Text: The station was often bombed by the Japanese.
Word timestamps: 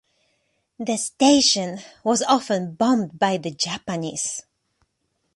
The 0.79 0.97
station 0.97 1.77
was 2.03 2.23
often 2.23 2.73
bombed 2.73 3.19
by 3.19 3.37
the 3.37 3.51
Japanese. 3.51 4.41